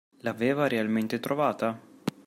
L'aveva 0.21 0.67
realmente 0.67 1.19
trovata? 1.19 1.79